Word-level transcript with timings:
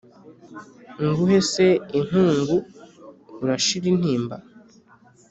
nguhe 1.07 1.39
se 1.51 1.67
inkungu 1.99 2.57
urashira 3.43 3.85
intimba 3.93 4.35